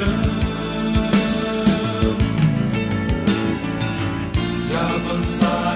compaixão. 0.00 0.40
de 4.68 4.76
avançar 4.76 5.69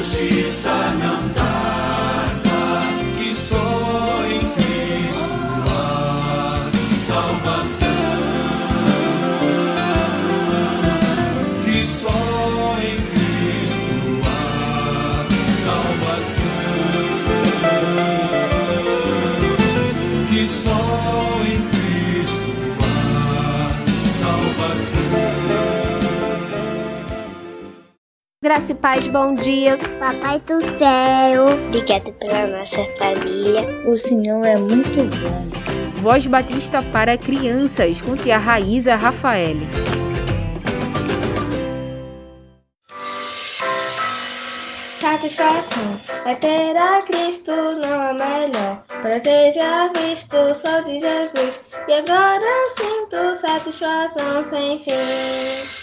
justiça 0.00 0.70
não 0.98 1.19
Graça 28.50 28.72
e 28.72 28.74
paz, 28.74 29.06
bom 29.06 29.36
dia. 29.36 29.78
Papai 30.00 30.40
do 30.40 30.60
céu, 30.60 31.44
obrigado 31.68 32.12
pela 32.14 32.48
nossa 32.48 32.84
família. 32.98 33.62
O 33.88 33.94
Senhor 33.94 34.44
é 34.44 34.56
muito 34.56 35.04
bom. 35.20 36.02
Voz 36.02 36.26
Batista 36.26 36.82
para 36.82 37.16
crianças, 37.16 38.02
com 38.02 38.16
tia 38.16 38.38
Raíza 38.38 38.96
Rafael. 38.96 39.54
Satisfação 44.94 46.00
é 46.26 46.34
ter 46.34 46.76
a 46.76 47.00
Cristo, 47.02 47.52
não 47.52 48.02
é 48.02 48.12
melhor. 48.14 48.82
Prazer 49.00 49.52
já 49.52 49.86
visto, 49.92 50.36
só 50.56 50.80
de 50.80 50.98
Jesus. 50.98 51.60
E 51.86 51.92
agora 51.92 52.66
sinto 52.66 53.32
satisfação 53.36 54.42
sem 54.42 54.76
fim. 54.80 55.79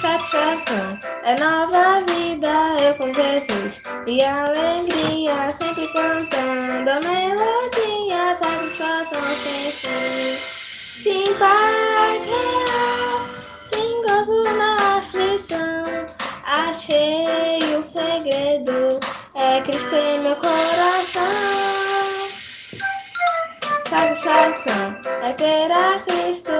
Satisfação 0.00 0.98
é 1.24 1.40
nova 1.40 2.02
vida, 2.02 2.76
eu 2.82 2.94
com 2.96 3.14
Jesus. 3.14 3.80
E 4.06 4.22
alegria, 4.22 5.50
sempre 5.50 5.90
cantando 5.92 6.90
a 6.90 7.00
melodia. 7.00 8.34
Satisfação 8.34 9.22
sem 9.42 9.72
fim. 9.72 10.56
Sim, 11.02 11.24
paz 11.38 12.24
real, 12.24 13.28
sim, 13.60 14.02
gozo 14.02 14.42
na 14.42 14.98
aflição. 14.98 15.84
Achei 16.44 17.74
o 17.74 17.82
segredo, 17.82 19.00
é 19.34 19.62
Cristo 19.62 19.94
em 19.94 20.20
meu 20.20 20.36
coração. 20.36 21.22
Satisfação 23.88 24.96
é 25.22 25.32
ter 25.32 25.72
a 25.72 25.98
Cristo, 26.00 26.52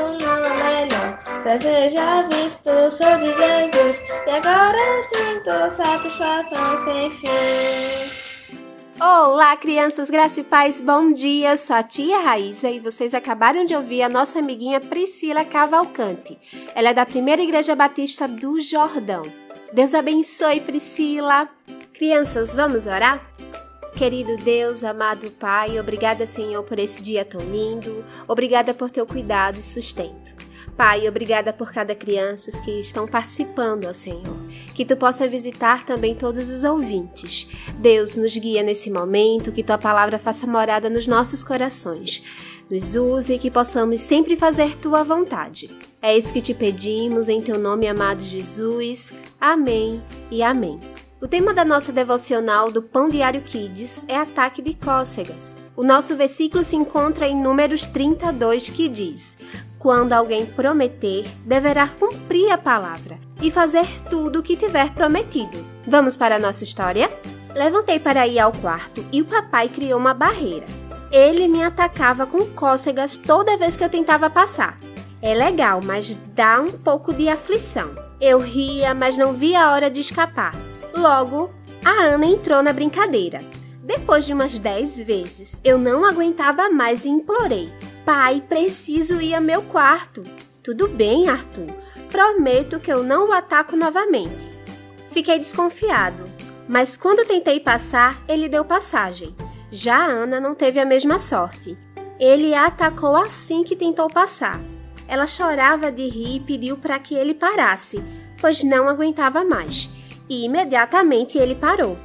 Prazer 1.47 1.93
já 1.93 2.23
visto, 2.23 2.71
sou 2.91 3.19
de 3.19 3.33
Jesus. 3.37 4.01
E 4.27 4.31
agora 4.31 5.01
sinto 5.01 5.71
satisfação 5.71 6.77
sem 6.77 7.09
fim. 7.13 7.29
Olá, 9.01 9.57
crianças, 9.57 10.11
graça 10.11 10.41
e 10.41 10.43
paz, 10.43 10.81
bom 10.81 11.13
dia. 11.13 11.53
Eu 11.53 11.57
sou 11.57 11.77
a 11.77 11.85
tia 11.85 12.19
Raíza 12.19 12.69
e 12.69 12.81
vocês 12.81 13.15
acabaram 13.15 13.65
de 13.65 13.77
ouvir 13.77 14.03
a 14.03 14.09
nossa 14.09 14.41
amiguinha 14.41 14.81
Priscila 14.81 15.45
Cavalcante. 15.45 16.37
Ela 16.75 16.89
é 16.89 16.95
da 16.95 17.07
Primeira 17.07 17.41
Igreja 17.41 17.77
Batista 17.77 18.27
do 18.27 18.59
Jordão. 18.61 19.23
Deus 19.73 19.95
abençoe, 19.95 20.59
Priscila. 20.59 21.49
Crianças, 21.95 22.57
vamos 22.57 22.89
orar? 22.89 23.25
Querido 23.97 24.35
Deus, 24.39 24.83
amado 24.83 25.31
Pai, 25.31 25.79
obrigada, 25.79 26.27
Senhor, 26.27 26.65
por 26.65 26.81
esse 26.81 27.01
dia 27.01 27.25
tão 27.25 27.41
lindo. 27.41 28.05
Obrigada 28.27 28.75
por 28.75 28.91
teu 28.91 29.07
cuidado 29.07 29.61
e 29.61 29.63
sustento. 29.63 30.26
Pai, 30.77 31.09
obrigada 31.09 31.55
por 31.55 31.73
cada 31.73 31.95
criança 31.95 32.51
que 32.61 32.79
estão 32.79 33.09
participando, 33.09 33.87
ó 33.87 33.95
Senhor. 33.95 34.37
Que 34.75 34.85
tu 34.85 34.95
possa 34.95 35.27
visitar 35.27 35.87
também 35.87 36.15
todos 36.15 36.51
os 36.51 36.65
ouvintes. 36.65 37.49
Deus, 37.79 38.15
nos 38.17 38.37
guia 38.37 38.63
nesse 38.63 38.91
momento, 38.91 39.53
que 39.53 39.63
tua 39.63 39.79
palavra 39.79 40.19
faça 40.19 40.47
morada 40.47 40.91
nos 40.91 41.07
nossos 41.07 41.43
corações. 41.43 42.23
Nos 42.71 42.95
use 42.95 43.33
e 43.33 43.39
que 43.39 43.51
possamos 43.51 44.01
sempre 44.01 44.37
fazer 44.37 44.77
tua 44.77 45.03
vontade. 45.03 45.71
É 46.03 46.17
isso 46.17 46.33
que 46.33 46.43
te 46.43 46.53
pedimos 46.53 47.27
em 47.29 47.41
teu 47.41 47.59
nome, 47.59 47.87
amado 47.89 48.23
Jesus. 48.23 49.15
Amém 49.41 50.03
e 50.31 50.43
amém. 50.43 50.79
O 51.19 51.27
tema 51.27 51.55
da 51.55 51.65
nossa 51.65 51.91
devocional 51.91 52.71
do 52.71 52.83
Pão 52.83 53.09
Diário 53.09 53.41
Kids 53.41 54.05
é 54.07 54.17
ataque 54.17 54.61
de 54.61 54.75
cócegas. 54.75 55.57
O 55.75 55.83
nosso 55.83 56.15
versículo 56.15 56.63
se 56.63 56.77
encontra 56.77 57.27
em 57.27 57.35
Números 57.35 57.87
32, 57.87 58.69
que 58.69 58.89
diz: 58.89 59.39
Quando 59.87 60.15
alguém 60.15 60.45
prometer, 60.45 61.23
deverá 61.45 61.87
cumprir 61.87 62.51
a 62.51 62.59
palavra 62.59 63.21
e 63.41 63.53
fazer 63.53 63.87
tudo 64.11 64.41
o 64.41 64.43
que 64.43 64.57
tiver 64.57 64.91
prometido. 64.91 65.65
Vamos 65.87 66.17
para 66.17 66.35
a 66.35 66.39
nossa 66.41 66.65
história? 66.65 67.09
Levantei 67.55 68.01
para 68.01 68.27
ir 68.27 68.41
ao 68.41 68.51
quarto 68.51 69.07
e 69.13 69.23
o 69.23 69.25
papai 69.25 69.69
criou 69.69 70.01
uma 70.01 70.13
barreira. 70.13 70.67
Ele 71.13 71.47
me 71.47 71.63
atacava 71.63 72.27
com 72.27 72.45
cócegas 72.47 73.17
toda 73.17 73.57
vez 73.57 73.77
que 73.77 73.85
eu 73.85 73.89
tentava 73.89 74.29
passar. 74.29 74.77
É 75.23 75.33
legal, 75.35 75.79
mas 75.85 76.17
dá 76.35 76.61
um 76.61 76.79
pouco 76.79 77.15
de 77.15 77.29
aflição. 77.29 77.95
Eu 78.21 78.41
ria, 78.41 78.93
mas 78.93 79.17
não 79.17 79.35
via 79.35 79.67
a 79.67 79.73
hora 79.73 79.89
de 79.89 80.01
escapar. 80.01 80.53
Logo, 80.97 81.49
a 81.85 82.07
Ana 82.07 82.27
entrou 82.27 82.61
na 82.61 82.73
brincadeira. 82.73 83.41
Depois 83.87 84.27
de 84.27 84.33
umas 84.33 84.59
dez 84.59 84.99
vezes, 84.99 85.61
eu 85.63 85.79
não 85.79 86.05
aguentava 86.05 86.69
mais 86.69 87.05
e 87.05 87.09
implorei: 87.09 87.73
Pai, 88.05 88.43
preciso 88.49 89.21
ir 89.21 89.33
ao 89.33 89.41
meu 89.41 89.63
quarto. 89.63 90.25
Tudo 90.61 90.89
bem, 90.89 91.29
Arthur. 91.29 91.73
Prometo 92.11 92.81
que 92.81 92.93
eu 92.93 93.05
não 93.05 93.29
o 93.29 93.33
ataco 93.33 93.77
novamente. 93.77 94.49
Fiquei 95.13 95.39
desconfiado, 95.39 96.25
mas 96.69 96.97
quando 96.97 97.27
tentei 97.29 97.61
passar, 97.61 98.21
ele 98.29 98.49
deu 98.49 98.65
passagem. 98.65 99.33
Já 99.71 99.99
a 99.99 100.07
Ana 100.07 100.41
não 100.41 100.53
teve 100.53 100.81
a 100.81 100.85
mesma 100.85 101.21
sorte. 101.21 101.79
Ele 102.19 102.55
a 102.55 102.67
atacou 102.67 103.15
assim 103.15 103.63
que 103.63 103.77
tentou 103.77 104.09
passar. 104.09 104.61
Ela 105.07 105.29
chorava 105.29 105.93
de 105.93 106.09
rir 106.09 106.39
e 106.39 106.41
pediu 106.41 106.77
para 106.77 106.99
que 106.99 107.15
ele 107.15 107.35
parasse, 107.35 108.03
pois 108.41 108.65
não 108.65 108.89
aguentava 108.89 109.45
mais. 109.45 109.89
E 110.29 110.45
imediatamente 110.45 111.39
ele 111.39 111.55
parou. 111.55 111.97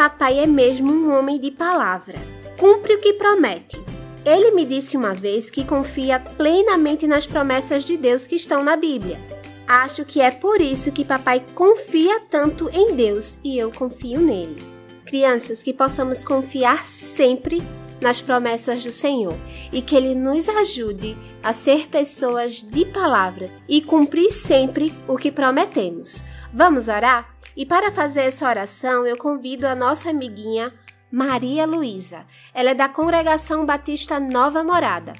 Papai 0.00 0.38
é 0.38 0.46
mesmo 0.46 0.90
um 0.90 1.12
homem 1.14 1.38
de 1.38 1.50
palavra. 1.50 2.14
Cumpre 2.58 2.94
o 2.94 3.00
que 3.02 3.12
promete. 3.12 3.78
Ele 4.24 4.50
me 4.52 4.64
disse 4.64 4.96
uma 4.96 5.12
vez 5.12 5.50
que 5.50 5.62
confia 5.62 6.18
plenamente 6.18 7.06
nas 7.06 7.26
promessas 7.26 7.84
de 7.84 7.98
Deus 7.98 8.24
que 8.24 8.34
estão 8.34 8.64
na 8.64 8.76
Bíblia. 8.76 9.20
Acho 9.68 10.02
que 10.06 10.22
é 10.22 10.30
por 10.30 10.58
isso 10.58 10.90
que 10.90 11.04
papai 11.04 11.44
confia 11.54 12.18
tanto 12.30 12.70
em 12.72 12.94
Deus 12.96 13.38
e 13.44 13.58
eu 13.58 13.70
confio 13.70 14.22
nele. 14.22 14.56
Crianças, 15.04 15.62
que 15.62 15.74
possamos 15.74 16.24
confiar 16.24 16.86
sempre 16.86 17.62
nas 18.00 18.22
promessas 18.22 18.82
do 18.82 18.92
Senhor 18.92 19.36
e 19.70 19.82
que 19.82 19.94
Ele 19.94 20.14
nos 20.14 20.48
ajude 20.48 21.14
a 21.42 21.52
ser 21.52 21.88
pessoas 21.88 22.62
de 22.62 22.86
palavra 22.86 23.50
e 23.68 23.82
cumprir 23.82 24.30
sempre 24.30 24.90
o 25.06 25.18
que 25.18 25.30
prometemos. 25.30 26.24
Vamos 26.54 26.88
orar? 26.88 27.38
E 27.56 27.66
para 27.66 27.90
fazer 27.90 28.22
essa 28.22 28.48
oração, 28.48 29.06
eu 29.06 29.16
convido 29.16 29.66
a 29.66 29.74
nossa 29.74 30.10
amiguinha 30.10 30.72
Maria 31.10 31.66
Luísa. 31.66 32.24
Ela 32.54 32.70
é 32.70 32.74
da 32.74 32.88
Congregação 32.88 33.66
Batista 33.66 34.20
Nova 34.20 34.62
Morada. 34.62 35.12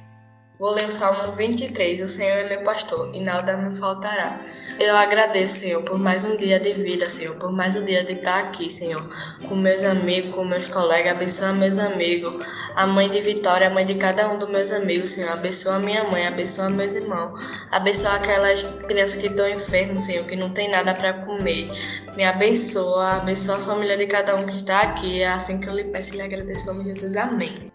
Vou 0.60 0.72
ler 0.72 0.84
o 0.84 0.92
Salmo 0.92 1.32
23. 1.32 2.02
O 2.02 2.06
Senhor 2.06 2.36
é 2.36 2.46
meu 2.46 2.62
pastor 2.62 3.10
e 3.14 3.20
nada 3.20 3.56
me 3.56 3.74
faltará. 3.74 4.38
Eu 4.78 4.94
agradeço, 4.94 5.60
Senhor, 5.60 5.82
por 5.82 5.98
mais 5.98 6.22
um 6.22 6.36
dia 6.36 6.60
de 6.60 6.74
vida, 6.74 7.08
Senhor, 7.08 7.34
por 7.36 7.50
mais 7.50 7.76
um 7.76 7.82
dia 7.82 8.04
de 8.04 8.12
estar 8.12 8.38
aqui, 8.40 8.70
Senhor, 8.70 9.02
com 9.48 9.54
meus 9.54 9.82
amigos, 9.84 10.34
com 10.34 10.44
meus 10.44 10.68
colegas. 10.68 11.12
Abençoa 11.12 11.54
meus 11.54 11.78
amigos, 11.78 12.44
a 12.76 12.86
mãe 12.86 13.08
de 13.08 13.22
Vitória, 13.22 13.68
a 13.68 13.70
mãe 13.70 13.86
de 13.86 13.94
cada 13.94 14.30
um 14.30 14.38
dos 14.38 14.50
meus 14.50 14.70
amigos, 14.70 15.12
Senhor. 15.12 15.32
Abençoa 15.32 15.78
minha 15.78 16.04
mãe, 16.04 16.26
abençoa 16.26 16.68
meus 16.68 16.94
irmãos. 16.94 17.42
Abençoa 17.70 18.16
aquelas 18.16 18.62
crianças 18.86 19.18
que 19.18 19.28
estão 19.28 19.48
enfermas, 19.48 20.02
Senhor, 20.02 20.26
que 20.26 20.36
não 20.36 20.52
tem 20.52 20.68
nada 20.68 20.92
para 20.92 21.14
comer. 21.24 21.70
Me 22.14 22.22
abençoa, 22.22 23.16
abençoa 23.16 23.54
a 23.56 23.60
família 23.60 23.96
de 23.96 24.06
cada 24.06 24.36
um 24.36 24.44
que 24.44 24.56
está 24.56 24.82
aqui. 24.82 25.22
É 25.22 25.28
assim 25.28 25.58
que 25.58 25.70
eu 25.70 25.74
lhe 25.74 25.84
peço 25.84 26.12
e 26.12 26.16
lhe 26.18 26.22
agradeço 26.22 26.64
em 26.64 26.66
nome 26.66 26.84
de 26.84 26.90
Jesus. 26.90 27.16
Amém. 27.16 27.69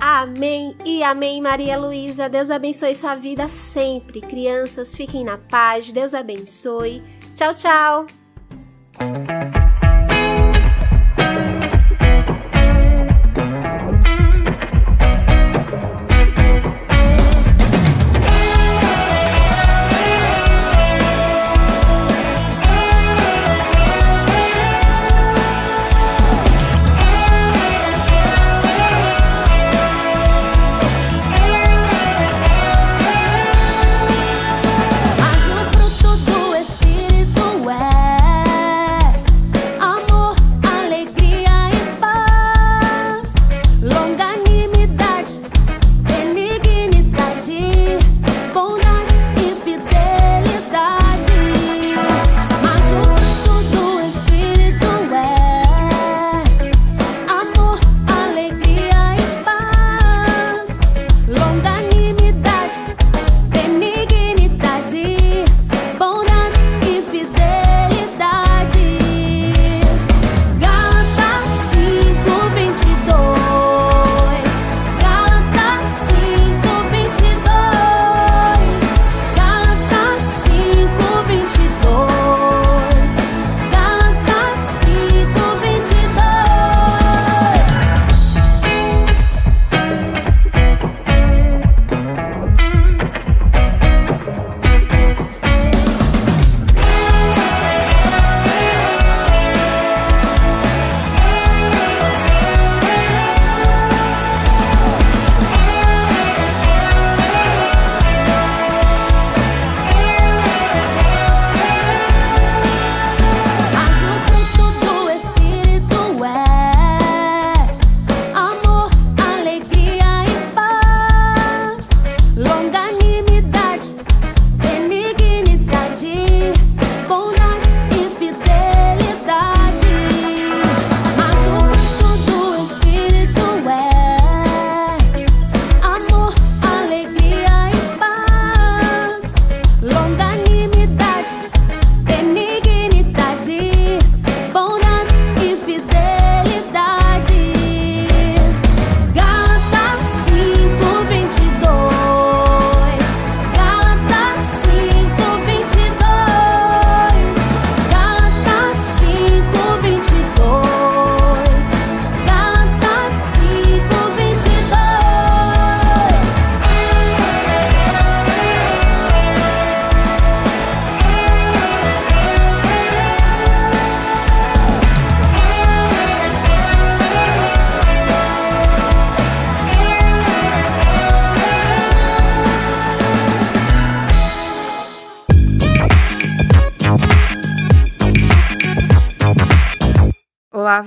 Amém 0.00 0.76
e 0.84 1.02
amém, 1.02 1.40
Maria 1.40 1.76
Luísa. 1.76 2.28
Deus 2.28 2.50
abençoe 2.50 2.94
sua 2.94 3.14
vida 3.14 3.48
sempre. 3.48 4.20
Crianças, 4.20 4.94
fiquem 4.94 5.24
na 5.24 5.38
paz. 5.38 5.90
Deus 5.92 6.14
abençoe. 6.14 7.02
Tchau, 7.34 7.54
tchau. 7.54 8.06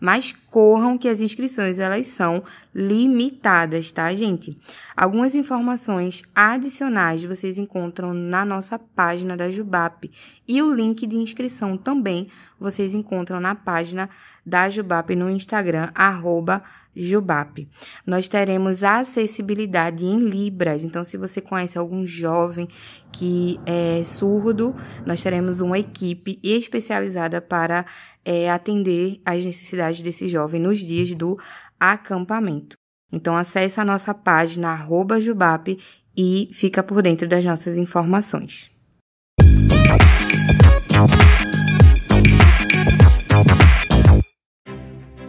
mas 0.00 0.34
corram 0.50 0.96
que 0.96 1.08
as 1.08 1.20
inscrições 1.20 1.78
elas 1.78 2.08
são 2.08 2.42
limitadas, 2.74 3.92
tá, 3.92 4.12
gente? 4.14 4.56
Algumas 4.96 5.34
informações 5.34 6.22
adicionais 6.34 7.22
vocês 7.22 7.58
encontram 7.58 8.14
na 8.14 8.44
nossa 8.44 8.78
página 8.78 9.36
da 9.36 9.50
Jubap 9.50 10.10
e 10.48 10.62
o 10.62 10.72
link 10.72 11.06
de 11.06 11.16
inscrição 11.16 11.76
também 11.76 12.28
vocês 12.58 12.94
encontram 12.94 13.38
na 13.38 13.54
página 13.54 14.08
da 14.44 14.68
Jubap 14.68 15.14
no 15.14 15.30
Instagram, 15.30 15.88
arroba 15.94 16.62
Jubap. 16.94 17.68
Nós 18.04 18.28
teremos 18.28 18.82
acessibilidade 18.82 20.04
em 20.04 20.18
Libras, 20.18 20.84
então 20.84 21.04
se 21.04 21.16
você 21.16 21.40
conhece 21.40 21.78
algum 21.78 22.04
jovem 22.04 22.68
que 23.12 23.60
é 23.64 24.02
surdo, 24.02 24.74
nós 25.06 25.22
teremos 25.22 25.60
uma 25.60 25.78
equipe 25.78 26.38
especializada 26.42 27.40
para 27.40 27.86
é, 28.24 28.50
atender 28.50 29.20
às 29.24 29.44
necessidades 29.44 30.02
desse 30.02 30.28
jovem 30.28 30.60
nos 30.60 30.78
dias 30.78 31.14
do 31.14 31.38
acampamento. 31.78 32.76
Então 33.12 33.36
acesse 33.36 33.80
a 33.80 33.84
nossa 33.84 34.14
página 34.14 34.70
arroba 34.70 35.20
Jubap 35.20 35.76
e 36.16 36.48
fica 36.52 36.82
por 36.82 37.02
dentro 37.02 37.28
das 37.28 37.44
nossas 37.44 37.76
informações. 37.76 38.70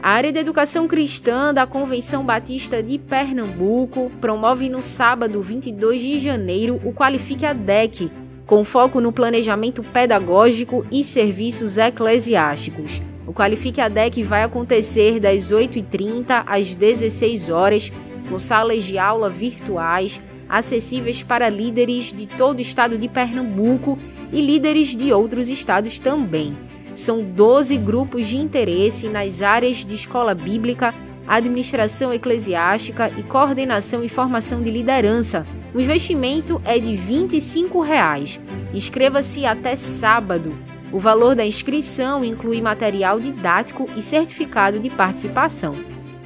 A 0.04 0.10
área 0.10 0.32
de 0.32 0.40
educação 0.40 0.88
cristã 0.88 1.54
da 1.54 1.68
Convenção 1.68 2.26
Batista 2.26 2.82
de 2.82 2.98
Pernambuco 2.98 4.12
promove 4.20 4.68
no 4.68 4.82
sábado 4.82 5.42
22 5.42 6.02
de 6.02 6.18
janeiro 6.18 6.82
o 6.84 6.92
Qualifique 6.92 7.46
a 7.46 7.54
DEC, 7.54 8.12
com 8.52 8.66
foco 8.66 9.00
no 9.00 9.14
planejamento 9.14 9.82
pedagógico 9.82 10.86
e 10.92 11.06
serviços 11.06 11.78
eclesiásticos. 11.78 13.02
O 13.26 13.32
Qualifique 13.32 13.80
a 13.80 13.88
DEC 13.88 14.24
vai 14.24 14.44
acontecer 14.44 15.22
das 15.22 15.54
8h30 15.54 16.44
às 16.46 16.76
16 16.76 17.50
horas, 17.50 17.94
com 18.30 18.38
salas 18.38 18.84
de 18.84 18.98
aula 18.98 19.30
virtuais 19.30 20.22
acessíveis 20.50 21.24
para 21.24 21.48
líderes 21.48 22.12
de 22.12 22.28
todo 22.28 22.58
o 22.58 22.62
estado 22.62 22.98
de 22.98 23.08
Pernambuco 23.08 23.98
e 24.34 24.42
líderes 24.42 24.90
de 24.90 25.14
outros 25.14 25.48
estados 25.48 25.98
também. 25.98 26.54
São 26.94 27.24
12 27.24 27.78
grupos 27.78 28.28
de 28.28 28.36
interesse 28.36 29.08
nas 29.08 29.42
áreas 29.42 29.78
de 29.78 29.96
escola 29.96 30.36
bíblica, 30.36 30.94
administração 31.28 32.14
eclesiástica 32.14 33.12
e 33.18 33.24
coordenação 33.24 34.04
e 34.04 34.10
formação 34.10 34.62
de 34.62 34.70
liderança. 34.70 35.46
O 35.74 35.80
investimento 35.80 36.62
é 36.66 36.78
de 36.80 36.96
25 36.96 37.82
reais. 37.82 38.40
Inscreva-se 38.74 39.46
até 39.46 39.76
sábado. 39.76 40.56
O 40.92 41.00
valor 41.00 41.36
da 41.36 41.46
inscrição 41.46 42.26
inclui 42.26 42.62
material 42.62 43.20
didático 43.20 43.90
e 43.96 44.02
certificado 44.02 44.80
de 44.80 44.90
participação. 44.90 45.76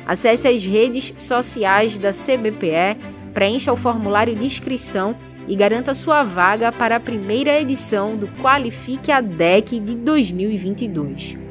Acesse 0.07 0.47
as 0.47 0.65
redes 0.65 1.13
sociais 1.17 1.99
da 1.99 2.11
CBPE, 2.11 2.97
preencha 3.33 3.71
o 3.71 3.77
formulário 3.77 4.35
de 4.35 4.45
inscrição 4.45 5.15
e 5.47 5.55
garanta 5.55 5.93
sua 5.93 6.23
vaga 6.23 6.71
para 6.71 6.95
a 6.95 6.99
primeira 6.99 7.59
edição 7.59 8.15
do 8.15 8.27
Qualifique 8.41 9.11
a 9.11 9.21
DEC 9.21 9.79
de 9.79 9.95
2022. 9.95 11.44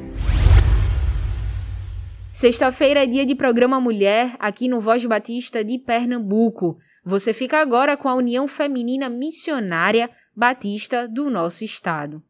Sexta-feira 2.35 3.05
é 3.05 3.07
dia 3.07 3.25
de 3.25 3.33
programa 3.33 3.79
Mulher 3.79 4.35
aqui 4.41 4.67
no 4.67 4.81
Voz 4.81 5.07
Batista 5.07 5.63
de 5.63 5.79
Pernambuco. 5.79 6.77
Você 7.05 7.33
fica 7.33 7.61
agora 7.61 7.97
com 7.97 8.09
a 8.09 8.15
União 8.17 8.49
Feminina 8.49 9.09
Missionária 9.09 10.11
Batista 10.35 11.07
do 11.07 11.31
nosso 11.31 11.63
estado. 11.63 12.21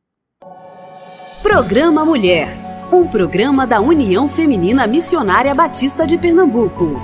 Programa 1.42 2.04
Mulher, 2.04 2.48
um 2.92 3.08
programa 3.08 3.66
da 3.66 3.80
União 3.80 4.28
Feminina 4.28 4.86
Missionária 4.86 5.54
Batista 5.54 6.06
de 6.06 6.18
Pernambuco. 6.18 7.00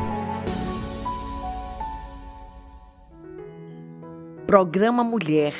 Programa 4.46 5.02
Mulher 5.02 5.54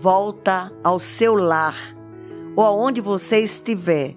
volta 0.00 0.72
ao 0.82 0.98
seu 0.98 1.36
lar 1.36 1.76
ou 2.56 2.64
aonde 2.64 3.00
você 3.00 3.38
estiver, 3.38 4.16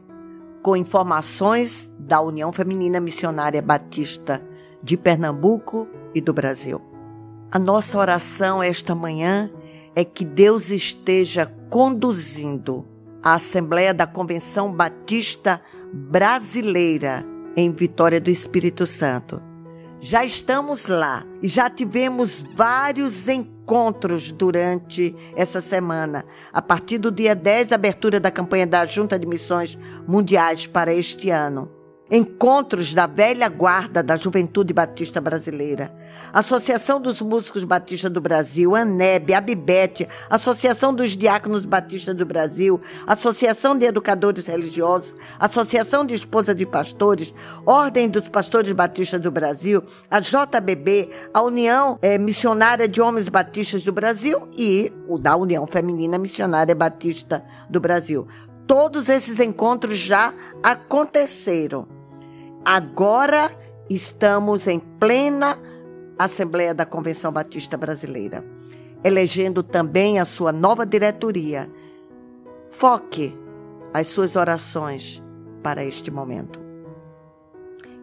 com 0.64 0.76
informações 0.76 1.94
da 2.08 2.22
União 2.22 2.54
Feminina 2.54 3.02
Missionária 3.02 3.62
Batista 3.62 4.42
de 4.82 4.96
Pernambuco 4.96 5.88
e 6.16 6.22
do 6.22 6.34
Brasil. 6.34 6.82
A 7.52 7.60
nossa 7.60 7.98
oração 7.98 8.64
esta 8.64 8.96
manhã 8.96 9.52
é 9.94 10.06
que 10.06 10.24
Deus 10.24 10.70
esteja 10.70 11.46
conduzindo 11.70 12.88
a 13.22 13.34
Assembleia 13.34 13.94
da 13.94 14.08
Convenção 14.08 14.72
Batista 14.72 15.62
Brasileira 15.94 17.26
em 17.58 17.72
Vitória 17.74 18.22
do 18.22 18.30
Espírito 18.30 18.86
Santo. 18.86 19.42
Já 20.00 20.24
estamos 20.24 20.86
lá 20.86 21.26
e 21.42 21.48
já 21.48 21.70
tivemos 21.70 22.40
vários 22.40 23.28
encontros 23.28 24.32
durante 24.32 25.14
essa 25.36 25.60
semana. 25.60 26.24
A 26.54 26.62
partir 26.62 27.00
do 27.00 27.12
dia 27.12 27.36
10, 27.36 27.72
abertura 27.72 28.20
da 28.20 28.30
campanha 28.30 28.68
da 28.68 28.86
Junta 28.86 29.18
de 29.18 29.26
Missões 29.26 29.78
Mundiais 30.08 30.68
para 30.68 30.94
este 30.94 31.32
ano. 31.32 31.77
Encontros 32.10 32.94
da 32.94 33.06
velha 33.06 33.50
guarda 33.50 34.02
da 34.02 34.16
Juventude 34.16 34.74
Batista 34.74 35.20
Brasileira, 35.20 35.92
Associação 36.32 37.02
dos 37.02 37.20
Músicos 37.20 37.66
Batistas 37.66 38.10
do 38.10 38.22
Brasil, 38.22 38.78
ANEB, 38.78 39.34
ABIBET, 39.34 40.08
Associação 40.30 40.94
dos 40.94 41.18
Diáconos 41.18 41.66
Batistas 41.66 42.16
do 42.16 42.26
Brasil, 42.26 42.80
Associação 43.06 43.78
de 43.78 43.86
Educadores 43.86 44.46
Religiosos, 44.48 45.18
Associação 45.38 46.06
de 46.06 46.14
Esposas 46.14 46.56
de 46.56 46.66
Pastores, 46.66 47.34
Ordem 47.66 48.08
dos 48.08 48.30
Pastores 48.30 48.72
Batistas 48.72 49.20
do 49.20 49.30
Brasil, 49.30 49.84
a 50.10 50.22
JBB, 50.22 51.10
a 51.34 51.42
União 51.42 52.00
é, 52.02 52.18
Missionária 52.18 52.88
de 52.88 53.02
Homens 53.02 53.28
Batistas 53.28 53.84
do 53.84 53.92
Brasil 53.92 54.46
e 54.58 54.94
o 55.10 55.18
da 55.18 55.36
União 55.36 55.68
Feminina 55.68 56.18
Missionária 56.18 56.74
Batista 56.74 57.44
do 57.70 57.82
Brasil. 57.82 58.26
Todos 58.66 59.10
esses 59.10 59.42
encontros 59.42 59.98
já 59.98 60.34
aconteceram. 60.64 61.97
Agora 62.70 63.58
estamos 63.90 64.68
em 64.68 64.78
plena 64.78 65.58
Assembleia 66.20 66.74
da 66.74 66.86
Convenção 66.86 67.32
Batista 67.32 67.78
Brasileira, 67.78 68.44
elegendo 69.06 69.64
também 69.64 70.20
a 70.20 70.26
sua 70.26 70.52
nova 70.52 70.86
diretoria. 70.86 71.72
Foque 72.70 73.34
as 73.94 74.08
suas 74.08 74.36
orações 74.36 75.24
para 75.64 75.86
este 75.86 76.12
momento. 76.12 76.60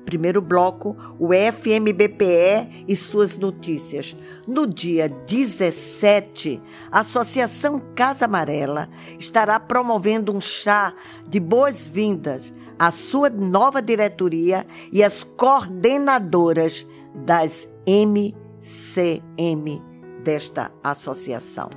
Primeiro 0.07 0.41
bloco, 0.41 0.97
o 1.19 1.29
FMBPE 1.35 2.87
e 2.89 2.97
suas 2.97 3.37
notícias. 3.37 4.17
No 4.47 4.67
dia 4.67 5.11
17, 5.11 6.59
a 6.91 7.01
Associação 7.01 7.79
Casa 7.95 8.25
Amarela 8.25 8.89
estará 9.19 9.61
promovendo 9.61 10.35
um 10.35 10.41
chá 10.41 10.95
de 11.29 11.39
boas-vindas 11.39 12.51
a 12.79 12.91
sua 12.91 13.31
nova 13.31 13.81
diretoria 13.81 14.67
e 14.93 15.03
as 15.03 15.23
coordenadoras 15.23 16.87
das 17.15 17.69
MCM 17.87 19.83
desta 20.23 20.71
associação. 20.83 21.71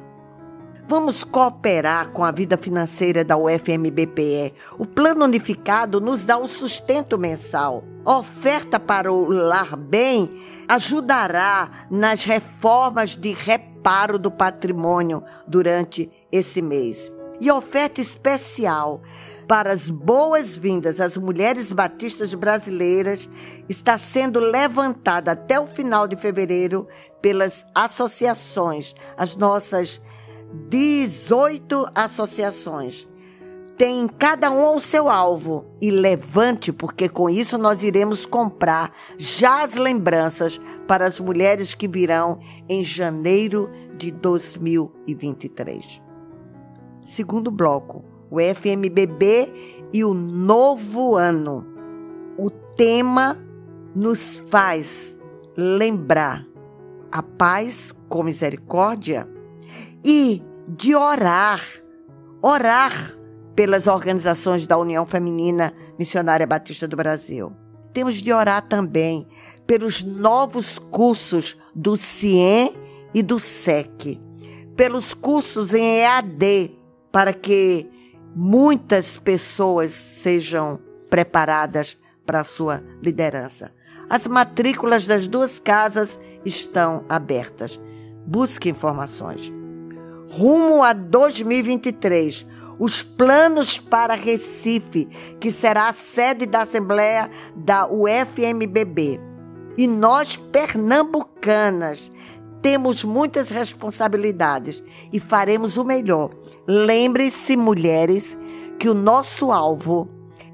Vamos 0.90 1.22
cooperar 1.22 2.12
com 2.12 2.24
a 2.24 2.32
vida 2.32 2.56
financeira 2.56 3.22
da 3.22 3.36
UFMBPE. 3.36 4.54
O 4.80 4.86
plano 4.86 5.26
unificado 5.26 6.00
nos 6.00 6.24
dá 6.24 6.38
o 6.38 6.48
sustento 6.48 7.18
mensal. 7.18 7.84
A 8.06 8.20
oferta 8.20 8.80
para 8.80 9.12
o 9.12 9.30
Lar 9.30 9.76
Bem 9.76 10.42
ajudará 10.66 11.88
nas 11.92 12.24
reformas 12.24 13.18
de 13.18 13.34
reparo 13.34 14.18
do 14.18 14.32
patrimônio 14.32 15.22
durante 15.46 16.10
esse 16.32 16.62
mês. 16.62 17.12
E 17.42 17.52
oferta 17.52 18.00
especial 18.00 19.02
para 19.48 19.72
as 19.72 19.90
boas-vindas 19.90 21.00
às 21.00 21.16
mulheres 21.16 21.72
batistas 21.72 22.34
brasileiras 22.34 23.30
está 23.70 23.98
sendo 23.98 24.40
levantada 24.40 25.32
até 25.32 25.60
o 25.60 25.66
final 25.66 26.08
de 26.08 26.18
fevereiro 26.18 26.86
pelas 27.22 27.66
associações, 27.74 28.94
as 29.16 29.38
nossas 29.38 30.02
18 30.70 31.88
associações. 31.96 33.08
Tem 33.78 34.08
cada 34.08 34.52
um 34.52 34.76
o 34.76 34.82
seu 34.82 35.08
alvo 35.08 35.66
e 35.80 35.92
levante, 35.92 36.74
porque 36.74 37.08
com 37.08 37.30
isso 37.30 37.58
nós 37.60 37.84
iremos 37.84 38.26
comprar 38.26 38.92
já 39.18 39.62
as 39.64 39.76
lembranças 39.76 40.60
para 40.88 41.06
as 41.06 41.20
mulheres 41.20 41.76
que 41.76 41.88
virão 41.88 42.40
em 42.68 42.84
janeiro 42.84 43.70
de 43.96 44.12
2023. 44.12 46.02
Segundo 47.04 47.52
bloco, 47.52 48.04
o 48.30 48.40
FMBB 48.40 49.88
e 49.94 50.04
o 50.04 50.14
novo 50.14 51.16
ano. 51.16 51.66
O 52.38 52.50
tema 52.50 53.38
nos 53.96 54.44
faz 54.50 55.20
lembrar 55.56 56.46
a 57.12 57.24
paz 57.24 57.94
com 58.08 58.24
misericórdia 58.24 59.28
e 60.04 60.42
de 60.68 60.94
orar, 60.94 61.62
orar 62.42 63.18
pelas 63.56 63.88
organizações 63.88 64.68
da 64.68 64.78
União 64.78 65.06
Feminina 65.06 65.74
Missionária 65.98 66.46
Batista 66.46 66.88
do 66.88 66.96
Brasil. 66.96 67.52
Temos 67.94 68.16
de 68.16 68.32
orar 68.32 68.68
também 68.68 69.28
pelos 69.66 70.04
novos 70.04 70.78
cursos 70.78 71.58
do 71.74 71.98
CIEM 71.98 72.74
e 73.14 73.24
do 73.24 73.40
SEC, 73.40 74.20
pelos 74.76 75.14
cursos 75.14 75.74
em 75.74 76.02
EAD, 76.02 76.72
para 77.12 77.34
que 77.34 77.90
muitas 78.36 79.18
pessoas 79.18 79.92
sejam 79.92 80.80
preparadas 81.10 81.98
para 82.26 82.42
a 82.42 82.44
sua 82.44 82.84
liderança. 83.02 83.72
As 84.10 84.28
matrículas 84.28 85.06
das 85.06 85.28
duas 85.28 85.60
casas 85.60 86.20
estão 86.46 87.04
abertas. 87.10 87.80
Busque 88.26 88.70
informações. 88.70 89.52
Rumo 90.30 90.84
a 90.84 90.94
2023, 90.94 92.46
os 92.80 93.02
planos 93.02 93.80
para 93.80 94.14
Recife, 94.14 95.06
que 95.40 95.52
será 95.52 95.88
a 95.88 95.94
sede 95.94 96.46
da 96.46 96.62
Assembleia 96.62 97.30
da 97.56 97.88
UFMBB. 97.88 99.20
E 99.78 99.88
nós, 99.88 100.36
pernambucanas, 100.36 102.12
temos 102.68 103.06
muitas 103.06 103.50
responsabilidades 103.50 104.84
e 105.14 105.22
faremos 105.22 105.78
o 105.78 105.86
melhor. 105.86 106.32
Lembre-se, 106.68 107.56
mulheres, 107.56 108.38
que 108.78 108.90
o 108.90 108.94
nosso 108.94 109.54
alvo 109.54 110.10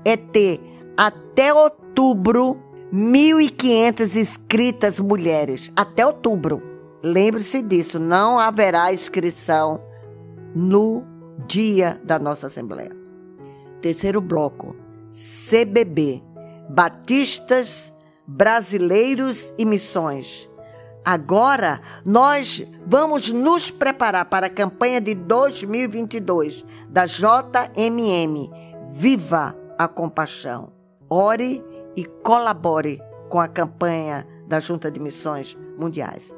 é 0.06 0.16
ter 0.16 0.62
até 0.96 1.52
outubro 1.52 2.62
1.500 2.94 4.16
inscritas 4.16 5.00
mulheres. 5.00 5.72
Até 5.76 6.06
outubro. 6.06 6.62
Lembre-se 7.02 7.64
disso, 7.64 7.98
não 7.98 8.38
haverá 8.38 8.94
inscrição 8.94 9.82
no 10.54 11.04
dia 11.48 12.00
da 12.04 12.20
nossa 12.20 12.46
Assembleia. 12.46 12.96
Terceiro 13.82 14.22
bloco: 14.22 14.76
CBB 15.50 16.22
Batistas 16.70 17.92
Brasileiros 18.28 19.52
e 19.58 19.66
Missões. 19.66 20.48
Agora 21.06 21.82
nós 22.06 22.66
vamos 22.86 23.32
nos 23.32 23.70
preparar 23.70 24.26
para 24.26 24.48
a 24.48 24.50
campanha 24.50 25.02
de 25.02 25.14
2022 25.14 26.66
da 26.90 27.06
JMM. 27.06 28.50
Viva 28.92 29.56
a 29.78 29.88
compaixão. 29.88 30.72
Ore 31.10 31.64
e 31.96 32.06
colabore 32.06 33.02
com 33.30 33.40
a 33.40 33.48
campanha 33.48 34.28
da 34.48 34.60
Junta 34.60 34.90
de 34.90 35.00
Missões 35.00 35.58
Mundiais. 35.78 36.34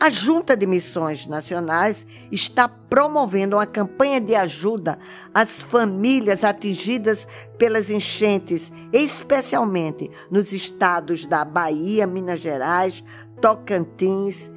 A 0.00 0.10
Junta 0.10 0.56
de 0.56 0.64
Missões 0.64 1.26
Nacionais 1.26 2.06
está 2.30 2.68
promovendo 2.68 3.56
uma 3.56 3.66
campanha 3.66 4.20
de 4.20 4.32
ajuda 4.32 4.96
às 5.34 5.60
famílias 5.60 6.44
atingidas 6.44 7.26
pelas 7.58 7.90
enchentes, 7.90 8.72
especialmente 8.92 10.08
nos 10.30 10.52
estados 10.52 11.26
da 11.26 11.44
Bahia, 11.44 12.06
Minas 12.06 12.38
Gerais, 12.38 13.02
Tocantins, 13.40 14.48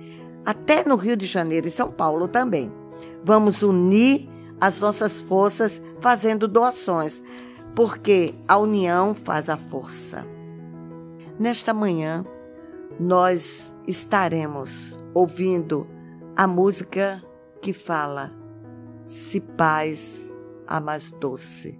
até 0.45 0.87
no 0.87 0.95
Rio 0.95 1.17
de 1.17 1.25
Janeiro 1.25 1.67
e 1.67 1.71
São 1.71 1.91
Paulo 1.91 2.27
também. 2.27 2.71
Vamos 3.23 3.63
unir 3.63 4.29
as 4.59 4.79
nossas 4.79 5.19
forças 5.19 5.81
fazendo 5.99 6.47
doações, 6.47 7.19
porque 7.75 8.35
a 8.47 8.57
união 8.57 9.15
faz 9.15 9.49
a 9.49 9.57
força. 9.57 10.23
Nesta 11.39 11.73
manhã, 11.73 12.23
nós 12.99 13.73
estaremos 13.87 15.00
ouvindo 15.13 15.87
a 16.35 16.47
música 16.47 17.23
que 17.61 17.73
fala: 17.73 18.31
Se 19.05 19.39
paz 19.39 20.35
a 20.67 20.79
mais 20.79 21.11
doce 21.11 21.79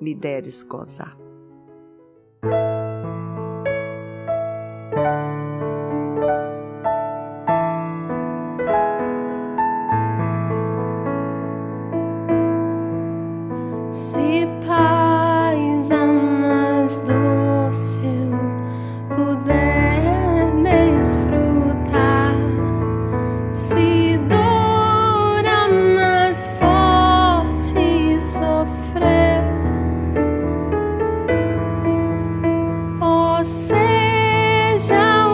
me 0.00 0.14
deres 0.14 0.62
gozar. 0.62 1.16
seja 33.44 35.29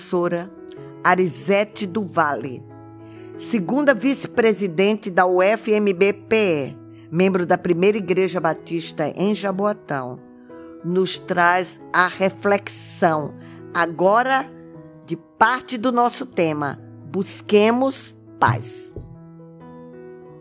professora 0.00 0.50
Arisete 1.04 1.86
do 1.86 2.06
Vale, 2.06 2.64
segunda 3.36 3.92
vice-presidente 3.92 5.10
da 5.10 5.26
UFMBPE, 5.26 6.76
membro 7.10 7.44
da 7.44 7.58
primeira 7.58 7.98
Igreja 7.98 8.40
Batista 8.40 9.08
em 9.14 9.34
Jaboatão, 9.34 10.18
nos 10.82 11.18
traz 11.18 11.78
a 11.92 12.08
reflexão, 12.08 13.34
agora 13.74 14.50
de 15.04 15.16
parte 15.16 15.76
do 15.76 15.92
nosso 15.92 16.24
tema: 16.24 16.80
Busquemos 17.06 18.14
paz. 18.38 18.94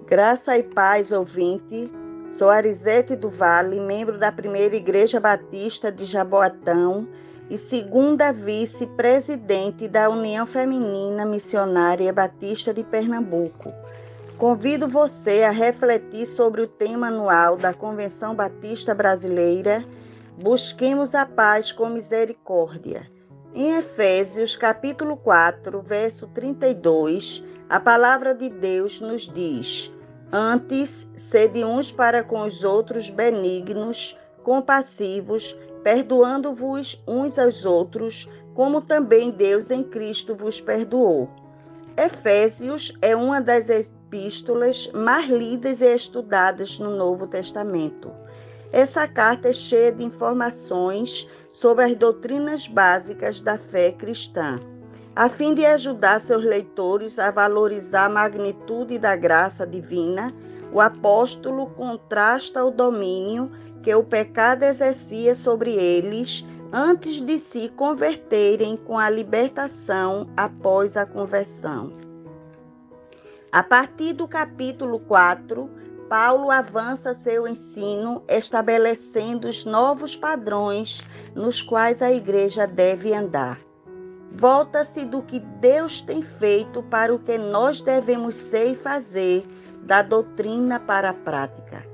Graça 0.07 0.57
e 0.57 0.63
paz, 0.63 1.11
ouvinte. 1.11 1.91
Sou 2.37 2.49
Arisete 2.49 3.15
do 3.15 3.29
Vale, 3.29 3.79
membro 3.81 4.17
da 4.17 4.31
primeira 4.31 4.75
Igreja 4.75 5.19
Batista 5.19 5.91
de 5.91 6.05
Jaboatão 6.05 7.07
e 7.49 7.57
segunda 7.57 8.31
vice-presidente 8.31 9.87
da 9.87 10.09
União 10.09 10.45
Feminina 10.45 11.25
Missionária 11.25 12.13
Batista 12.13 12.73
de 12.73 12.83
Pernambuco. 12.83 13.73
Convido 14.37 14.87
você 14.87 15.43
a 15.43 15.51
refletir 15.51 16.25
sobre 16.25 16.61
o 16.61 16.67
tema 16.67 17.07
anual 17.07 17.57
da 17.57 17.73
Convenção 17.73 18.35
Batista 18.35 18.93
Brasileira 18.93 19.85
Busquemos 20.41 21.13
a 21.13 21.25
paz 21.25 21.73
com 21.73 21.89
misericórdia. 21.89 23.11
Em 23.53 23.75
Efésios, 23.75 24.55
capítulo 24.55 25.17
4, 25.17 25.81
verso 25.81 26.27
32, 26.27 27.43
a 27.67 27.77
palavra 27.77 28.33
de 28.33 28.47
Deus 28.47 29.01
nos 29.01 29.27
diz: 29.27 29.91
Antes, 30.31 31.05
sede 31.13 31.65
uns 31.65 31.91
para 31.91 32.23
com 32.23 32.43
os 32.43 32.63
outros 32.63 33.09
benignos, 33.09 34.17
compassivos, 34.41 35.57
perdoando-vos 35.83 37.01
uns 37.07 37.37
aos 37.37 37.65
outros, 37.65 38.27
como 38.53 38.81
também 38.81 39.31
Deus 39.31 39.69
em 39.71 39.83
Cristo 39.83 40.35
vos 40.35 40.59
perdoou. 40.59 41.29
Efésios 41.97 42.93
é 43.01 43.15
uma 43.15 43.41
das 43.41 43.69
epístolas 43.69 44.89
mais 44.93 45.29
lidas 45.29 45.81
e 45.81 45.95
estudadas 45.95 46.79
no 46.79 46.95
Novo 46.95 47.27
Testamento. 47.27 48.11
Essa 48.71 49.07
carta 49.07 49.49
é 49.49 49.53
cheia 49.53 49.91
de 49.91 50.03
informações 50.03 51.27
sobre 51.49 51.85
as 51.85 51.95
doutrinas 51.95 52.67
básicas 52.67 53.41
da 53.41 53.57
fé 53.57 53.91
cristã, 53.91 54.57
a 55.15 55.27
fim 55.27 55.53
de 55.53 55.65
ajudar 55.65 56.21
seus 56.21 56.43
leitores 56.43 57.17
a 57.17 57.31
valorizar 57.31 58.05
a 58.05 58.09
magnitude 58.09 58.99
da 58.99 59.15
graça 59.15 59.65
divina. 59.65 60.33
O 60.71 60.79
apóstolo 60.79 61.65
contrasta 61.71 62.63
o 62.63 62.69
domínio 62.69 63.51
que 63.81 63.93
o 63.93 64.03
pecado 64.03 64.63
exercia 64.63 65.35
sobre 65.35 65.73
eles 65.73 66.45
antes 66.71 67.21
de 67.21 67.39
se 67.39 67.69
converterem 67.69 68.77
com 68.77 68.97
a 68.97 69.09
libertação 69.09 70.27
após 70.37 70.95
a 70.95 71.05
conversão. 71.05 71.91
A 73.51 73.63
partir 73.63 74.13
do 74.13 74.27
capítulo 74.27 74.99
4, 74.99 75.69
Paulo 76.07 76.51
avança 76.51 77.13
seu 77.13 77.47
ensino 77.47 78.23
estabelecendo 78.27 79.47
os 79.47 79.65
novos 79.65 80.15
padrões 80.15 81.03
nos 81.35 81.61
quais 81.61 82.01
a 82.01 82.11
igreja 82.11 82.67
deve 82.67 83.13
andar. 83.13 83.59
Volta-se 84.31 85.05
do 85.05 85.23
que 85.23 85.39
Deus 85.39 86.01
tem 86.01 86.21
feito 86.21 86.83
para 86.83 87.13
o 87.13 87.19
que 87.19 87.37
nós 87.37 87.81
devemos 87.81 88.35
ser 88.35 88.73
e 88.73 88.75
fazer, 88.75 89.47
da 89.83 90.03
doutrina 90.03 90.79
para 90.79 91.09
a 91.09 91.13
prática. 91.13 91.88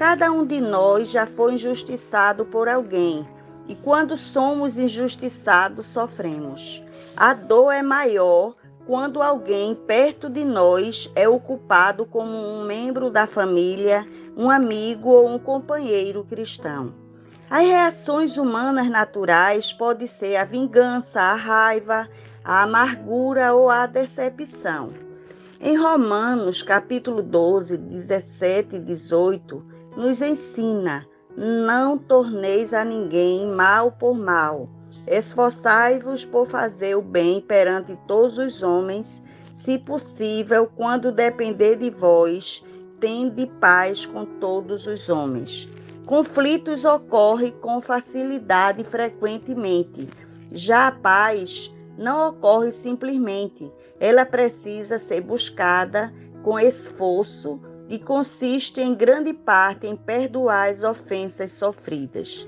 Cada 0.00 0.32
um 0.32 0.46
de 0.46 0.62
nós 0.62 1.10
já 1.10 1.26
foi 1.26 1.52
injustiçado 1.52 2.46
por 2.46 2.70
alguém, 2.70 3.28
e 3.68 3.74
quando 3.74 4.16
somos 4.16 4.78
injustiçados, 4.78 5.84
sofremos. 5.84 6.82
A 7.14 7.34
dor 7.34 7.70
é 7.70 7.82
maior 7.82 8.54
quando 8.86 9.22
alguém 9.22 9.74
perto 9.74 10.30
de 10.30 10.42
nós 10.42 11.12
é 11.14 11.28
ocupado 11.28 12.06
como 12.06 12.30
um 12.30 12.64
membro 12.64 13.10
da 13.10 13.26
família, 13.26 14.06
um 14.34 14.48
amigo 14.48 15.10
ou 15.10 15.28
um 15.28 15.38
companheiro 15.38 16.24
cristão. 16.24 16.94
As 17.50 17.60
reações 17.60 18.38
humanas 18.38 18.88
naturais 18.88 19.70
podem 19.70 20.06
ser 20.06 20.36
a 20.36 20.44
vingança, 20.44 21.20
a 21.20 21.34
raiva, 21.34 22.08
a 22.42 22.62
amargura 22.62 23.52
ou 23.52 23.68
a 23.68 23.84
decepção. 23.84 24.88
Em 25.60 25.76
Romanos, 25.76 26.62
capítulo 26.62 27.22
12, 27.22 27.76
17 27.76 28.76
e 28.76 28.78
18, 28.78 29.69
nos 29.96 30.20
ensina: 30.20 31.06
não 31.36 31.98
torneis 31.98 32.72
a 32.72 32.84
ninguém 32.84 33.46
mal 33.46 33.92
por 33.92 34.14
mal 34.14 34.68
Esforçai-vos 35.06 36.24
por 36.24 36.46
fazer 36.46 36.94
o 36.94 37.02
bem 37.02 37.40
perante 37.40 37.96
todos 38.06 38.38
os 38.38 38.62
homens, 38.62 39.22
se 39.52 39.78
possível, 39.78 40.70
quando 40.76 41.12
depender 41.12 41.76
de 41.76 41.90
vós, 41.90 42.62
tende 42.98 43.46
paz 43.60 44.06
com 44.06 44.24
todos 44.24 44.86
os 44.86 45.08
homens. 45.08 45.68
Conflitos 46.06 46.84
ocorrem 46.84 47.52
com 47.60 47.80
facilidade 47.80 48.84
frequentemente. 48.84 50.08
Já 50.52 50.88
a 50.88 50.92
paz 50.92 51.72
não 51.96 52.28
ocorre 52.28 52.72
simplesmente, 52.72 53.72
ela 53.98 54.24
precisa 54.24 54.98
ser 54.98 55.20
buscada 55.20 56.12
com 56.42 56.58
esforço 56.58 57.60
e 57.90 57.98
consiste 57.98 58.80
em 58.80 58.94
grande 58.94 59.32
parte 59.32 59.84
em 59.84 59.96
perdoar 59.96 60.70
as 60.70 60.84
ofensas 60.84 61.50
sofridas. 61.50 62.46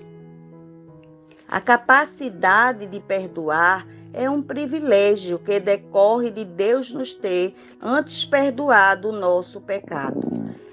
A 1.48 1.60
capacidade 1.60 2.86
de 2.86 3.00
perdoar 3.00 3.86
é 4.14 4.30
um 4.30 4.40
privilégio 4.40 5.40
que 5.40 5.58
decorre 5.58 6.30
de 6.30 6.44
Deus 6.44 6.92
nos 6.92 7.12
ter 7.12 7.56
antes 7.82 8.24
perdoado 8.24 9.08
o 9.08 9.12
nosso 9.12 9.60
pecado. 9.60 10.20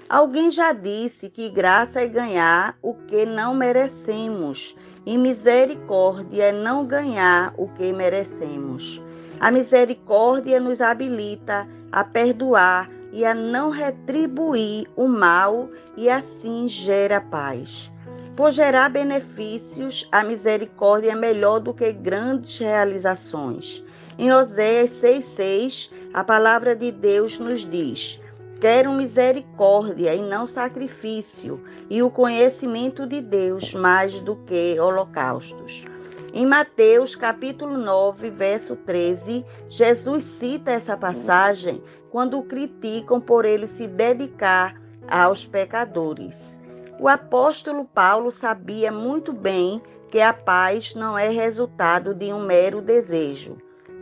Alguém 0.08 0.50
já 0.50 0.72
disse 0.72 1.28
que 1.28 1.50
graça 1.50 2.00
é 2.00 2.06
ganhar 2.06 2.78
o 2.80 2.94
que 2.94 3.26
não 3.26 3.52
merecemos 3.54 4.76
e 5.04 5.18
misericórdia 5.18 6.44
é 6.44 6.52
não 6.52 6.86
ganhar 6.86 7.52
o 7.56 7.66
que 7.68 7.92
merecemos. 7.92 9.02
A 9.40 9.50
misericórdia 9.50 10.60
nos 10.60 10.80
habilita 10.80 11.66
a 11.90 12.04
perdoar 12.04 12.88
e 13.12 13.24
a 13.24 13.34
não 13.34 13.70
retribuir 13.70 14.88
o 14.96 15.06
mal 15.06 15.68
e 15.96 16.08
assim 16.08 16.68
gera 16.68 17.20
paz. 17.20 17.90
Por 18.36 18.52
gerar 18.52 18.88
benefícios, 18.88 20.08
a 20.10 20.22
misericórdia 20.22 21.12
é 21.12 21.14
melhor 21.14 21.60
do 21.60 21.74
que 21.74 21.92
grandes 21.92 22.58
realizações. 22.58 23.84
Em 24.18 24.32
Oséias 24.32 24.90
6,6, 25.02 25.90
a 26.14 26.24
palavra 26.24 26.74
de 26.74 26.90
Deus 26.90 27.38
nos 27.38 27.66
diz: 27.66 28.20
Quero 28.60 28.92
misericórdia 28.92 30.14
e 30.14 30.22
não 30.22 30.46
sacrifício, 30.46 31.62
e 31.88 32.02
o 32.02 32.10
conhecimento 32.10 33.06
de 33.06 33.20
Deus 33.20 33.74
mais 33.74 34.20
do 34.20 34.36
que 34.36 34.78
holocaustos. 34.78 35.84
Em 36.32 36.46
Mateus 36.46 37.16
capítulo 37.16 37.76
9, 37.76 38.30
verso 38.30 38.76
13, 38.76 39.44
Jesus 39.68 40.22
cita 40.22 40.70
essa 40.70 40.96
passagem 40.96 41.82
quando 42.10 42.38
o 42.38 42.44
criticam 42.44 43.20
por 43.20 43.44
ele 43.44 43.66
se 43.66 43.86
dedicar 43.86 44.80
aos 45.08 45.46
pecadores. 45.46 46.58
O 46.98 47.08
apóstolo 47.08 47.84
Paulo 47.84 48.30
sabia 48.30 48.92
muito 48.92 49.32
bem 49.32 49.80
que 50.10 50.20
a 50.20 50.32
paz 50.32 50.94
não 50.94 51.16
é 51.16 51.28
resultado 51.28 52.14
de 52.14 52.32
um 52.32 52.44
mero 52.44 52.82
desejo. 52.82 53.56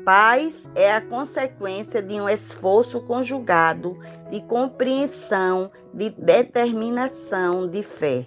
Paz 0.04 0.66
é 0.74 0.92
a 0.92 1.02
consequência 1.02 2.00
de 2.00 2.20
um 2.20 2.28
esforço 2.28 3.00
conjugado 3.02 3.96
de 4.30 4.40
compreensão, 4.42 5.70
de 5.92 6.10
determinação, 6.10 7.68
de 7.68 7.82
fé. 7.82 8.26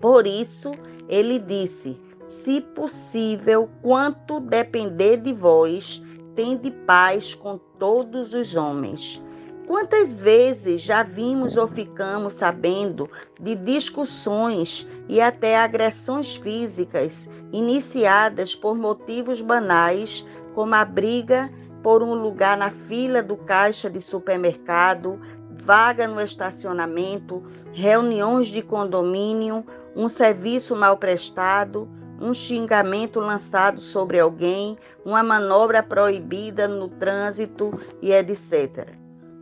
Por 0.00 0.26
isso, 0.26 0.70
ele 1.08 1.38
disse: 1.38 2.00
Se 2.26 2.60
possível, 2.60 3.68
quanto 3.82 4.40
depender 4.40 5.16
de 5.16 5.32
vós, 5.32 6.02
tende 6.34 6.70
paz 6.70 7.34
com 7.34 7.58
todos 7.78 8.34
os 8.34 8.54
homens. 8.54 9.22
Quantas 9.66 10.20
vezes 10.20 10.80
já 10.80 11.02
vimos 11.02 11.56
ou 11.56 11.66
ficamos 11.66 12.34
sabendo 12.34 13.10
de 13.40 13.56
discussões 13.56 14.86
e 15.08 15.20
até 15.20 15.58
agressões 15.58 16.36
físicas 16.36 17.28
iniciadas 17.52 18.54
por 18.54 18.76
motivos 18.76 19.40
banais, 19.40 20.24
como 20.54 20.74
a 20.74 20.84
briga 20.84 21.50
por 21.82 22.02
um 22.02 22.14
lugar 22.14 22.56
na 22.56 22.70
fila 22.70 23.22
do 23.22 23.36
caixa 23.36 23.90
de 23.90 24.00
supermercado, 24.00 25.20
vaga 25.50 26.06
no 26.06 26.20
estacionamento, 26.20 27.42
reuniões 27.72 28.46
de 28.48 28.62
condomínio, 28.62 29.64
um 29.94 30.08
serviço 30.08 30.76
mal 30.76 30.96
prestado, 30.96 31.88
um 32.20 32.32
xingamento 32.32 33.20
lançado 33.20 33.80
sobre 33.80 34.18
alguém, 34.18 34.76
uma 35.04 35.22
manobra 35.22 35.82
proibida 35.82 36.66
no 36.66 36.88
trânsito 36.88 37.78
e 38.00 38.12
etc. 38.12 38.88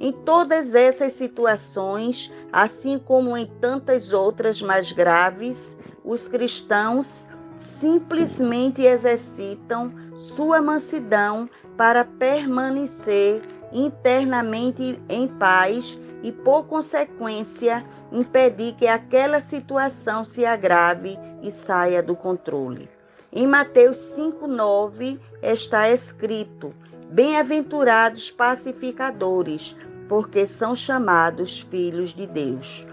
Em 0.01 0.13
todas 0.13 0.75
essas 0.75 1.13
situações, 1.13 2.33
assim 2.53 2.99
como 2.99 3.37
em 3.37 3.47
tantas 3.61 4.13
outras 4.13 4.61
mais 4.61 4.93
graves, 4.93 5.77
os 6.05 6.27
cristãos 6.29 7.25
simplesmente 7.59 8.83
exercitam 8.83 9.93
sua 10.37 10.61
mansidão 10.61 11.49
para 11.77 12.05
permanecer 12.05 13.43
internamente 13.73 15.01
em 15.09 15.27
paz 15.27 15.99
e, 16.23 16.31
por 16.31 16.65
consequência, 16.65 17.85
impedir 18.13 18.75
que 18.75 18.87
aquela 18.87 19.41
situação 19.41 20.25
se 20.25 20.45
agrave 20.45 21.19
e 21.45 21.53
saia 21.53 22.03
do 22.03 22.17
controle. 22.17 22.89
Em 23.31 23.47
Mateus 23.47 23.99
5,9 24.17 25.21
está 25.43 25.91
escrito: 25.91 26.75
Bem-aventurados 27.11 28.31
pacificadores, 28.31 29.77
porque 30.09 30.47
são 30.47 30.75
chamados 30.75 31.61
filhos 31.61 32.15
de 32.15 32.27
Deus. 32.27 32.87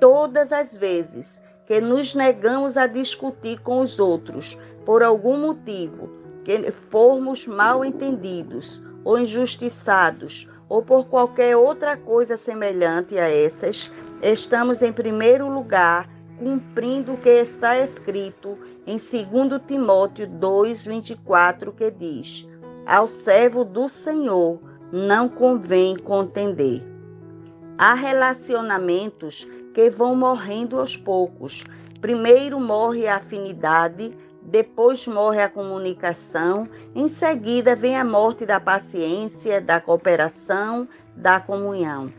Todas 0.00 0.52
as 0.52 0.76
vezes 0.76 1.42
que 1.66 1.80
nos 1.80 2.14
negamos 2.14 2.76
a 2.76 2.86
discutir 2.86 3.60
com 3.60 3.80
os 3.80 3.98
outros 3.98 4.56
por 4.84 5.02
algum 5.02 5.38
motivo, 5.38 6.08
que 6.44 6.70
formos 6.90 7.46
mal 7.46 7.84
entendidos 7.84 8.80
ou 9.02 9.18
injustiçados 9.18 10.48
ou 10.68 10.82
por 10.82 11.06
qualquer 11.06 11.56
outra 11.56 11.96
coisa 11.96 12.36
semelhante 12.36 13.18
a 13.18 13.28
essas, 13.28 13.90
estamos 14.22 14.82
em 14.82 14.92
primeiro 14.92 15.48
lugar 15.48 16.08
cumprindo 16.38 17.14
o 17.14 17.16
que 17.16 17.30
está 17.30 17.78
escrito 17.78 18.58
em 18.86 18.98
2 18.98 19.60
Timóteo 19.66 20.26
2:24, 20.26 21.72
que 21.72 21.90
diz: 21.90 22.46
Ao 22.86 23.08
servo 23.08 23.64
do 23.64 23.88
Senhor 23.88 24.60
não 24.92 25.28
convém 25.28 25.96
contender. 25.96 26.82
Há 27.78 27.94
relacionamentos 27.94 29.46
que 29.74 29.90
vão 29.90 30.14
morrendo 30.14 30.78
aos 30.78 30.96
poucos. 30.96 31.64
Primeiro 32.00 32.60
morre 32.60 33.06
a 33.06 33.16
afinidade, 33.16 34.16
depois 34.42 35.06
morre 35.06 35.42
a 35.42 35.48
comunicação, 35.48 36.68
em 36.94 37.08
seguida 37.08 37.74
vem 37.74 37.96
a 37.96 38.04
morte 38.04 38.46
da 38.46 38.60
paciência, 38.60 39.60
da 39.60 39.80
cooperação, 39.80 40.88
da 41.16 41.40
comunhão. 41.40 42.12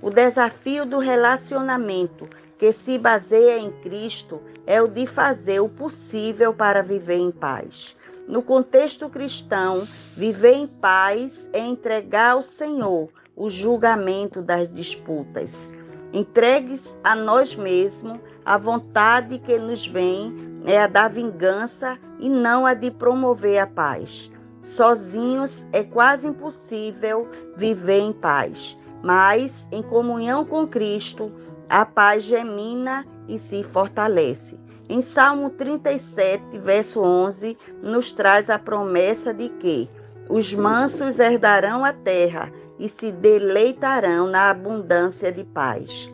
O 0.00 0.10
desafio 0.10 0.86
do 0.86 0.98
relacionamento 0.98 2.28
que 2.62 2.72
se 2.72 2.96
baseia 2.96 3.58
em 3.58 3.72
Cristo 3.82 4.40
é 4.68 4.80
o 4.80 4.86
de 4.86 5.04
fazer 5.04 5.58
o 5.58 5.68
possível 5.68 6.54
para 6.54 6.80
viver 6.80 7.16
em 7.16 7.32
paz. 7.32 7.96
No 8.28 8.40
contexto 8.40 9.08
cristão, 9.08 9.84
viver 10.16 10.52
em 10.52 10.68
paz 10.68 11.50
é 11.52 11.58
entregar 11.58 12.34
ao 12.34 12.44
Senhor 12.44 13.08
o 13.34 13.50
julgamento 13.50 14.40
das 14.40 14.72
disputas. 14.72 15.72
Entregues 16.12 16.96
a 17.02 17.16
nós 17.16 17.56
mesmos 17.56 18.20
a 18.44 18.56
vontade 18.56 19.40
que 19.40 19.58
nos 19.58 19.84
vem 19.84 20.32
é 20.64 20.82
a 20.82 20.86
da 20.86 21.08
vingança 21.08 21.98
e 22.20 22.28
não 22.28 22.64
a 22.64 22.74
de 22.74 22.92
promover 22.92 23.58
a 23.58 23.66
paz. 23.66 24.30
Sozinhos 24.62 25.64
é 25.72 25.82
quase 25.82 26.28
impossível 26.28 27.28
viver 27.56 28.02
em 28.02 28.12
paz, 28.12 28.78
mas 29.02 29.66
em 29.72 29.82
comunhão 29.82 30.44
com 30.44 30.64
Cristo, 30.64 31.32
a 31.72 31.86
paz 31.86 32.24
gemina 32.24 33.06
e 33.26 33.38
se 33.38 33.64
fortalece. 33.64 34.60
Em 34.90 35.00
Salmo 35.00 35.48
37, 35.48 36.58
verso 36.58 37.00
11, 37.00 37.56
nos 37.82 38.12
traz 38.12 38.50
a 38.50 38.58
promessa 38.58 39.32
de 39.32 39.48
que 39.48 39.88
os 40.28 40.52
mansos 40.52 41.18
herdarão 41.18 41.82
a 41.82 41.94
terra 41.94 42.52
e 42.78 42.90
se 42.90 43.10
deleitarão 43.10 44.26
na 44.26 44.50
abundância 44.50 45.32
de 45.32 45.44
paz. 45.44 46.12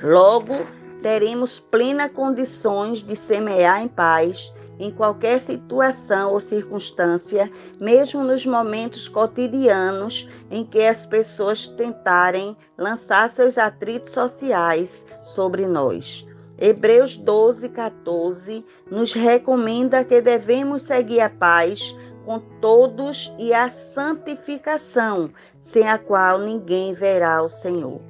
Logo, 0.00 0.64
teremos 1.02 1.58
plenas 1.58 2.12
condições 2.12 3.02
de 3.02 3.16
semear 3.16 3.82
em 3.82 3.88
paz 3.88 4.54
em 4.78 4.90
qualquer 4.90 5.40
situação 5.40 6.32
ou 6.32 6.40
circunstância, 6.40 7.50
mesmo 7.80 8.22
nos 8.24 8.44
momentos 8.44 9.08
cotidianos 9.08 10.28
em 10.50 10.64
que 10.64 10.82
as 10.82 11.06
pessoas 11.06 11.66
tentarem 11.66 12.56
lançar 12.76 13.30
seus 13.30 13.56
atritos 13.56 14.12
sociais 14.12 15.04
sobre 15.22 15.66
nós. 15.66 16.26
Hebreus 16.58 17.16
12, 17.16 17.68
14 17.68 18.64
nos 18.90 19.12
recomenda 19.12 20.04
que 20.04 20.20
devemos 20.20 20.82
seguir 20.82 21.20
a 21.20 21.30
paz 21.30 21.94
com 22.24 22.38
todos 22.60 23.32
e 23.38 23.52
a 23.52 23.68
santificação, 23.68 25.30
sem 25.58 25.86
a 25.86 25.98
qual 25.98 26.38
ninguém 26.38 26.94
verá 26.94 27.42
o 27.42 27.48
Senhor. 27.48 28.00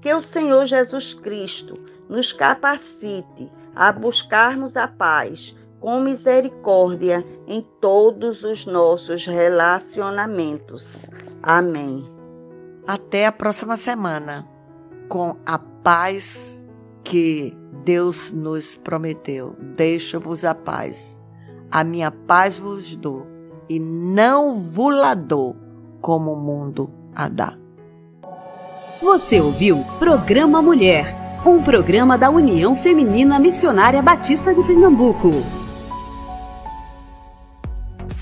Que 0.00 0.12
o 0.12 0.22
Senhor 0.22 0.66
Jesus 0.66 1.14
Cristo 1.14 1.80
nos 2.08 2.32
capacite 2.32 3.50
a 3.74 3.90
buscarmos 3.90 4.76
a 4.76 4.86
paz 4.86 5.54
com 5.84 6.00
misericórdia 6.00 7.22
em 7.46 7.60
todos 7.78 8.42
os 8.42 8.64
nossos 8.64 9.26
relacionamentos. 9.26 11.04
Amém. 11.42 12.10
Até 12.86 13.26
a 13.26 13.32
próxima 13.32 13.76
semana, 13.76 14.48
com 15.10 15.36
a 15.44 15.58
paz 15.58 16.66
que 17.04 17.54
Deus 17.84 18.32
nos 18.32 18.74
prometeu. 18.76 19.56
Deixo-vos 19.76 20.42
a 20.42 20.54
paz. 20.54 21.20
A 21.70 21.84
minha 21.84 22.10
paz 22.10 22.58
vos 22.58 22.96
dou, 22.96 23.26
e 23.68 23.78
não 23.78 24.54
vos 24.54 24.90
la 24.90 25.12
dou 25.12 25.54
como 26.00 26.32
o 26.32 26.40
mundo 26.40 26.90
a 27.14 27.28
dá. 27.28 27.58
Você 29.02 29.38
ouviu 29.38 29.84
Programa 29.98 30.62
Mulher 30.62 31.14
um 31.44 31.62
programa 31.62 32.16
da 32.16 32.30
União 32.30 32.74
Feminina 32.74 33.38
Missionária 33.38 34.00
Batista 34.00 34.54
de 34.54 34.62
Pernambuco. 34.62 35.63